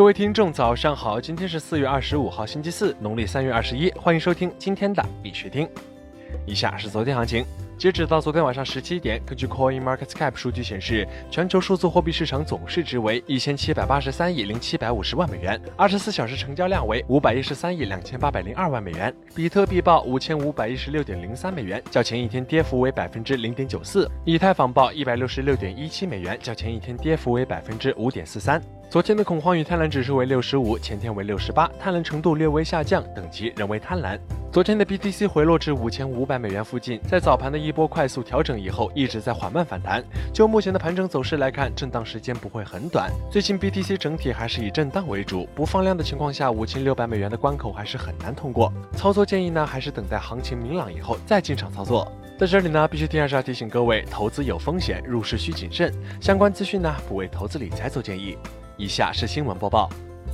[0.00, 1.20] 各位听众，早上好！
[1.20, 3.90] 今天是四月二十五号，星期四，农历三月二十一。
[3.90, 5.68] 欢迎收听今天的必须听。
[6.46, 7.44] 以下是昨天行情。
[7.76, 19.14] 截止到昨天晚上十七点，根据 Coin Market Cap 数据显示，全球数字货币市场总市值为一千七百八十三亿零七百五十万美元，二十四小时成交量为五百一十三亿两千八百零二万美元。
[19.34, 24.10] 比特币报五千五百一十六点零三美元，较前一天跌幅为百分之零点九四。
[24.24, 28.62] 以太坊报一百六十六点一七美元，较前一天跌幅为百分之五点四三。
[28.90, 34.18] 昨天的恐慌与贪婪指数为六十五，前天为六十八，贪婪程度略微下降，等级仍为贪婪。
[34.50, 40.02] 昨天的 BTC 回落至五千五百美元附近，在早盘的一波快速调整以后，一直在缓慢反弹。
[40.32, 43.12] 就目前的盘整走势来看，震荡时间不会很短。
[43.30, 48.72] 最近 BTC 整体还是以震荡为主，不放量的情况下，五千六百美元的关口还是很难通过。
[48.96, 52.10] 操作建议呢，还是等待行情明朗以后再进场操作。
[52.36, 55.94] 在这里呢，必须提还是要提醒各位，投资有风险，入市需谨慎。
[56.20, 58.36] 相关资讯呢，不为投资理财做建议。
[58.80, 59.90] 以下是新闻播报。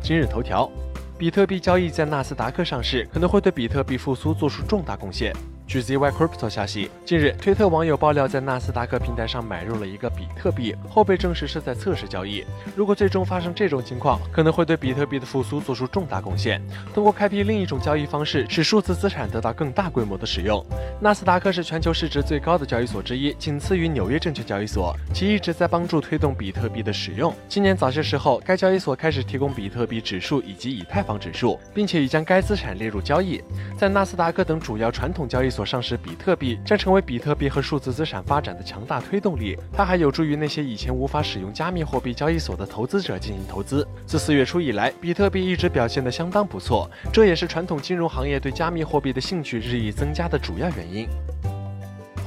[0.00, 0.70] 今日头条：
[1.18, 5.34] 比特币交易在纳斯达克上市，可能会对比特币复苏做出重大贡献。
[5.68, 12.42] 据 ZY Crypto 消息，近日推特网友爆料在纳斯达克平台上买入了一个比特币，后被证实是在测试交易。
[12.74, 16.58] 如果最终发生这种情况，可能会对比特币的复苏做出重大贡献。
[16.94, 20.64] 通过开辟另一种交易方式，使数字资产得到更大规模的使用。
[21.02, 27.30] 纳斯达克是全球市值最高的交易所之一，仅次于纽约证券交易所，其一直在帮助推动比特币的使用。
[27.46, 33.42] 今年早些时候，该交易所开始提供比特币指数以及以太坊指数，并且已将该资产列入交易。
[33.76, 35.57] 在纳斯达克等主要传统交易所。
[35.58, 43.84] 所上市比特币将成为比特币和数字资产发展的强大推动力，它还有助于那些以前无法使用加密货币交易所的投资者进行投资。
[44.06, 51.08] 自四月初以来，比特币一直表现得相当不错，这也是传统金融行业对加密货币的兴趣日益增加的主要原因。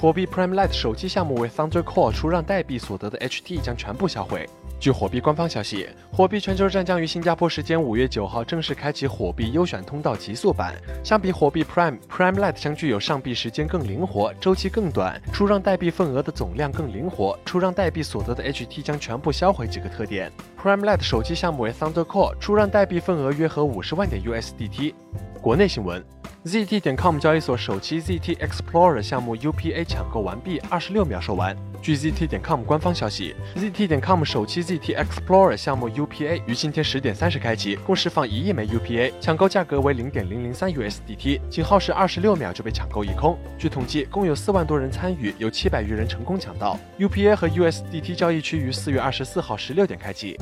[0.01, 4.49] 火币 Prime Lite 手机项目为 Thunder Core 出让代币所得的 HT 将全部销毁。
[4.79, 10.73] 据火币官方消息，火币全球站将于新加坡时间五月九号正式开启火币优选通道极速版。
[11.03, 20.31] 相比火币 Prime，Prime Lite 将具有上币时间更灵活、周期更短、出让代币份额的总量更灵活、出让代币所得的 HT 将全部销毁几个特点。
[20.59, 24.95] Prime Lite 手机项目为 Thunder Core，出让代币份额约合五十万点 USDT。
[25.41, 26.03] 国内新闻。
[26.45, 31.55] ZT 点 com 交易所首期 ZT Explorer 项目 UPA 抢购完毕，二十六秒售完。
[31.81, 43.37] 据 ZT 点 com 官方消息，ZT 点 com 首期 ZT Explorer 项目 UPA 于今天十点三十开启，共释放一亿枚 UPA，抢购价格为零点零零三 USDT，仅耗时二十六秒就被抢购一空。
[43.57, 50.37] 据统计，共有四万多人参与，有七百余人成功抢到 UPA 和 USDT 交易区于四月二十四号十六点开启。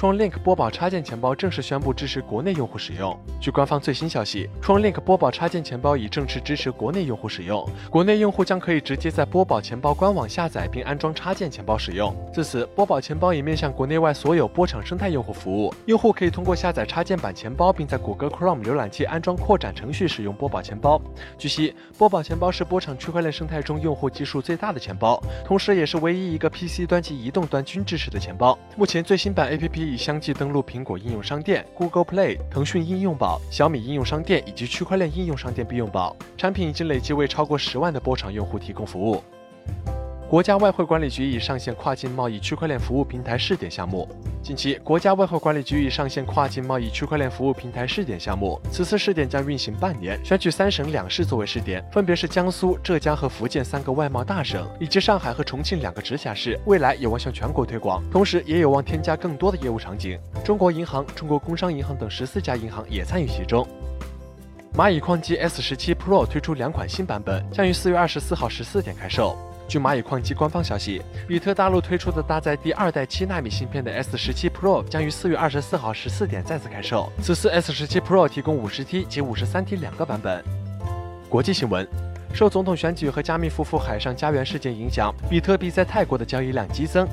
[0.00, 3.14] 创 Link 波宝插件钱包正式宣布支持国内用户使用。
[3.38, 12.16] 据官方最新消息，创 Link 波宝插件钱包已正式支持国内用户使用，国内用户将可以直接在波宝钱包官网下载并安装插件钱包使用。
[12.32, 15.74] 自此，波宝钱包已面向国内外所有波场生态用户服务。
[15.84, 20.98] 用户可以通过下载插件版钱包，并在谷歌 Chrome 浏览器安装扩展程序使用波宝钱包。
[21.36, 28.58] 据悉，波宝钱包是波场区块链生态中用户基数最大的钱包，同时也是唯一一个 PC 端及移动端均支持的钱包。
[28.78, 29.89] 目前最新版 APP。
[29.90, 39.22] 已相继登录苹果应用商店、Google Play、腾讯应用宝、小米应用商店以及区块链应用商店必用宝，产品已经累计为超过十万的波场用户提供服务。
[40.30, 44.08] 国家外汇管理局已上线跨境贸易区块链服务平台试点项目。
[44.40, 48.60] 近期，国家外汇管理局已上线跨境贸易区块链服务平台试点项目。
[48.70, 56.56] 此次试点将运行半年，选取三省两市作为试点，分别是江苏、浙江和福建三个外贸大省，以及上海和重庆两个直辖市。
[56.64, 60.16] 未来有望向全国推广，同时也有望添加更多的业务场景。
[60.44, 63.66] 中国银行、中国工商银行等十四家银行也参与其中。
[64.76, 69.36] 蚂蚁矿机 S 十七 Pro 推出两款新版本，将于四月二十四号十四点开售。
[69.70, 77.08] 据蚂蚁矿机官方消息，比特大陆推出的搭载第二代七纳米芯片的 S 十七 Pro 将于四月二十四号十四点再次开售。
[77.22, 80.42] 此次 S 十七 Pro 提供五十 T 及五十三 T 两个版本。
[81.28, 81.86] 国际新闻，
[82.34, 87.08] 受总统选举和加密夫妇海上家园事件影响，比特币在泰国的交易量激增。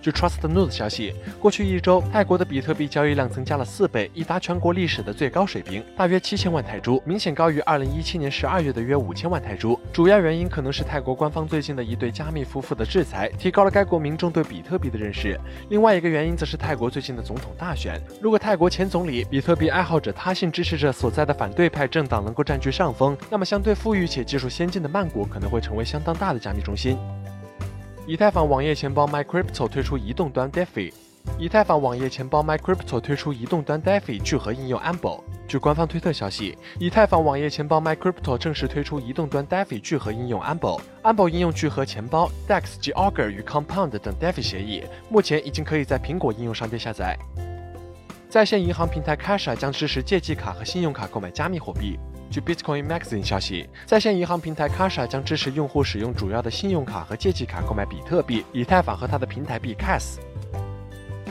[0.00, 9.78] 据 Trust News 消息，过去一周，泰国的比特币交易量增加了四倍，已达全国历史的最高水平，大约七千万泰铢，明显高于二零一七年十二月的约五千万泰铢。
[9.92, 15.38] 主要原因可能是泰国官方最近的一对加密夫妇的制裁，提高了该国民众对比特币的认识。
[15.68, 26.96] 另外一个原因则是泰国最近的总统大选，如果泰国前总理、比特币爱好者他信支持者所在的反对派政党能够占据上风，那么相对富裕且技术先进的曼谷可能会成为相当大的加密中心。
[28.08, 30.90] 以太坊网页钱包 MyCrypto 推出移动端 DeFi。
[31.38, 35.20] 以太坊网页钱包 MyCrypto 推出移动端 DeFi 聚合应用 Amble。
[35.46, 40.80] 据官方推特消息，以太坊网页钱包 MyCrypto 正式推出移动端 DeFi 聚合应用 Amble。
[41.02, 47.14] Amble 应用聚合钱包 Dex 及 Augur 与 Compound 等 DeFi 协议，目前已经可以在苹果应用商店下载。
[48.30, 51.98] 在线银行平台 Casha 将支持借记卡和信用卡购买加密货币。
[52.30, 60.16] 据 Bitcoin Magazine 消息，在线银行平台 Cash 将支持用户使用主要的信用卡和借记卡购买比特币、以太坊和它的平台币 Cas。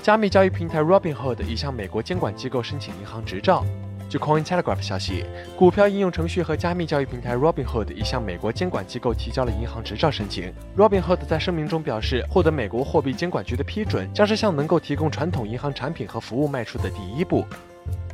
[0.01, 3.63] 加密交易平台 Robinhood 已向美国监管机构申请银行执照。
[4.09, 5.25] 据 Coin Telegraph 消息，
[5.57, 10.51] 股票应用程序和加密交易平台 Robinhood 已向美国监管机构提交了银行执照申请。
[10.77, 17.45] Robinhood 在声明中表示，获得美国货币监管局的批准，将是向能够提供传统银行产品和服务迈出的第一步。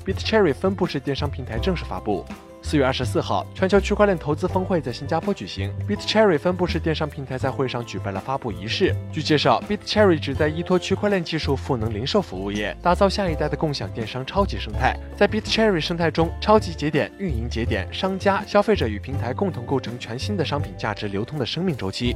[0.03, 2.25] BitCherry 分布式电商平台正式发布。
[2.73, 5.71] 四月二十四号，全球区块链投资峰会在新加坡举行。
[5.87, 8.95] BitCherry 分布式电商平台在会上举办了发布仪式。
[9.11, 14.97] 据介绍，BitCherry 旨在依托区块链技术赋能零售服务业，打造下一代的共享电商超级生态。
[15.15, 22.15] 在 BitCherry 生态中，超级节点、运营节点、商家、消费者与平台共同构成全新的商品价值流通的生命周期。